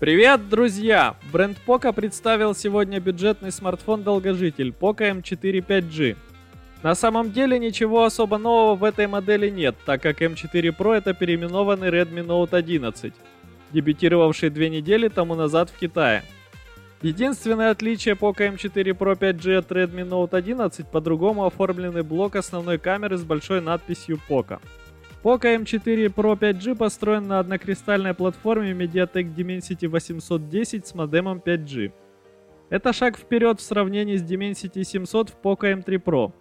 [0.00, 1.14] Привет, друзья!
[1.30, 6.16] Бренд Poco представил сегодня бюджетный смартфон-долгожитель Poco M4 5G.
[6.82, 11.12] На самом деле ничего особо нового в этой модели нет, так как M4 Pro это
[11.12, 13.12] переименованный Redmi Note 11,
[13.72, 16.24] дебютировавший две недели тому назад в Китае.
[17.02, 23.18] Единственное отличие Poco M4 Pro 5G от Redmi Note 11 по-другому оформленный блок основной камеры
[23.18, 24.60] с большой надписью Poco.
[25.22, 31.92] Poco M4 Pro 5G построен на однокристальной платформе MediaTek Dimensity 810 с модемом 5G.
[32.70, 36.32] Это шаг вперед в сравнении с Dimensity 700 в Poco M3 Pro.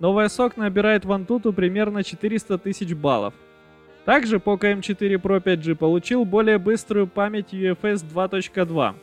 [0.00, 3.32] Новая SOC набирает в Antutu примерно 400 тысяч баллов.
[4.04, 8.94] Также Poco M4 Pro 5G получил более быструю память UFS 2.2.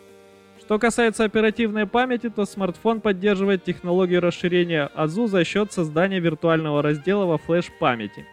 [0.60, 7.24] Что касается оперативной памяти, то смартфон поддерживает технологию расширения AZU за счет создания виртуального раздела
[7.24, 8.26] во флеш-памяти–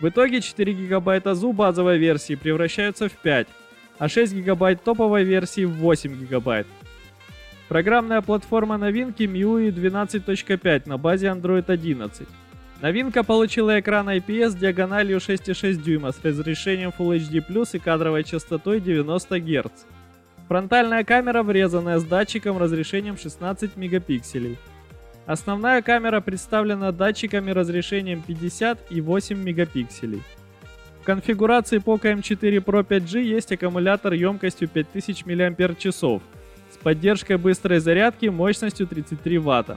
[0.00, 3.48] в итоге 4 гигабайта ZU базовой версии превращаются в 5,
[3.98, 6.66] а 6 гигабайт топовой версии в 8 гигабайт.
[7.68, 12.28] Программная платформа новинки MIUI 12.5 на базе Android 11.
[12.82, 19.40] Новинка получила экран IPS диагональю 6,6 дюйма с разрешением Full HD+, и кадровой частотой 90
[19.40, 19.84] Гц.
[20.48, 24.58] Фронтальная камера врезанная с датчиком разрешением 16 мегапикселей.
[25.26, 30.22] Основная камера представлена датчиками разрешением 50 и 8 мегапикселей.
[31.00, 38.26] В конфигурации Poco M4 Pro 5G есть аккумулятор емкостью 5000 мАч с поддержкой быстрой зарядки
[38.26, 39.76] мощностью 33 Вт.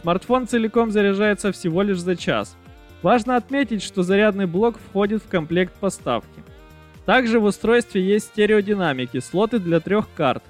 [0.00, 2.56] Смартфон целиком заряжается всего лишь за час.
[3.02, 6.42] Важно отметить, что зарядный блок входит в комплект поставки.
[7.04, 10.42] Также в устройстве есть стереодинамики, слоты для трех карт.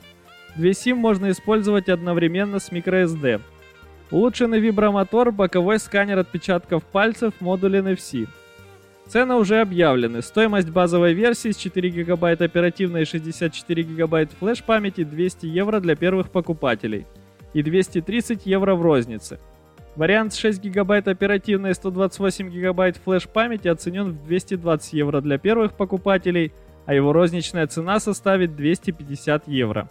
[0.56, 3.40] Две SIM можно использовать одновременно с microSD.
[4.10, 8.26] Улучшенный вибромотор, боковой сканер отпечатков пальцев, модуль NFC.
[9.06, 10.20] Цены уже объявлены.
[10.20, 16.30] Стоимость базовой версии с 4 ГБ оперативной и 64 ГБ флеш-памяти 200 евро для первых
[16.30, 17.06] покупателей
[17.54, 19.38] и 230 евро в рознице.
[19.94, 25.74] Вариант с 6 ГБ оперативной и 128 ГБ флеш-памяти оценен в 220 евро для первых
[25.74, 26.52] покупателей,
[26.86, 29.88] а его розничная цена составит 250 евро.